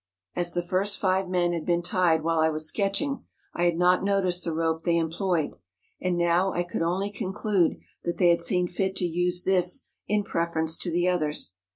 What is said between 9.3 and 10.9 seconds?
this in preference